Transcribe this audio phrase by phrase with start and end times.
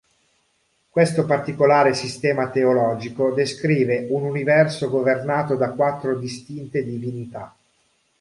[0.89, 7.55] Questo particolare sistema teologico descrive un universo governato da quattro distinte divinità.